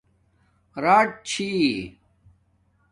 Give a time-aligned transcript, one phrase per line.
[0.83, 1.47] راچ چھی